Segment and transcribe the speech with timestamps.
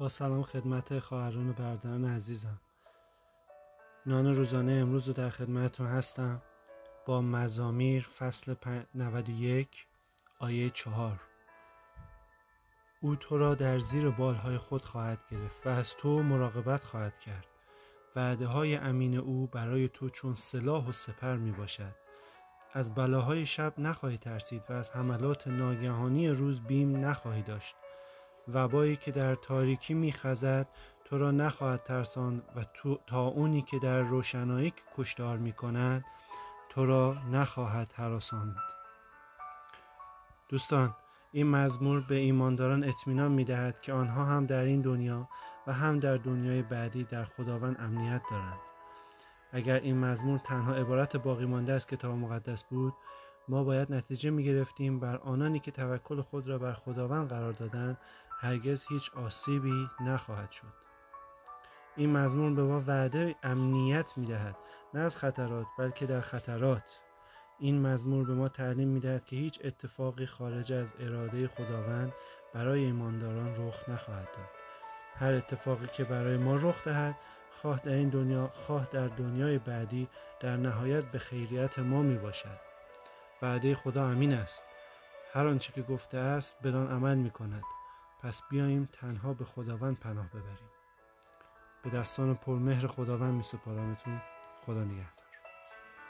[0.00, 2.60] با سلام خدمت خواهران و برادران عزیزم.
[4.06, 6.42] نان روزانه امروز رو در خدمتتون هستم.
[7.06, 8.54] با مزامیر فصل
[8.94, 9.86] 91
[10.38, 11.20] آیه 4
[13.00, 17.46] او تو را در زیر بالهای خود خواهد گرفت و از تو مراقبت خواهد کرد.
[18.16, 21.94] وعده های امین او برای تو چون سلاح و سپر می باشد
[22.72, 27.76] از بلاهای شب نخواهی ترسید و از حملات ناگهانی روز بیم نخواهی داشت.
[28.48, 30.68] وبایی که در تاریکی میخزد
[31.04, 32.64] تو را نخواهد ترسان و
[33.06, 36.04] تا اونی که در روشنایی کشتار می کند
[36.68, 38.56] تو را نخواهد حراساند
[40.48, 40.94] دوستان
[41.32, 45.28] این مزمور به ایمانداران اطمینان می دهد که آنها هم در این دنیا
[45.66, 48.58] و هم در دنیای بعدی در خداوند امنیت دارند.
[49.52, 52.94] اگر این مزمور تنها عبارت باقی مانده از کتاب مقدس بود
[53.48, 57.98] ما باید نتیجه می گرفتیم بر آنانی که توکل خود را بر خداوند قرار دادند
[58.42, 60.72] هرگز هیچ آسیبی نخواهد شد.
[61.96, 64.56] این مزمور به ما وعده امنیت می دهد
[64.94, 67.00] نه از خطرات بلکه در خطرات.
[67.58, 72.12] این مزمور به ما تعلیم می دهد که هیچ اتفاقی خارج از اراده خداوند
[72.54, 74.50] برای ایمانداران رخ نخواهد داد.
[75.16, 77.14] هر اتفاقی که برای ما رخ دهد
[77.50, 80.08] خواه در این دنیا خواه در دنیای بعدی
[80.40, 82.60] در نهایت به خیریت ما می باشد
[83.42, 84.64] وعده خدا امین است.
[85.32, 87.62] هر آنچه که گفته است بدان عمل می کند
[88.22, 90.70] پس بیاییم تنها به خداوند پناه ببریم.
[91.82, 94.22] به دستان پرمهر خداوند می سپارمتون.
[94.66, 95.29] خدا نگهدار.